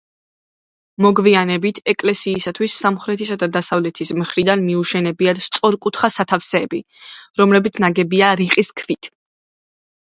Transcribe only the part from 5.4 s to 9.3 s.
სწორკუთხა სათავსები, რომლებიც ნაგებია რიყის ქვით.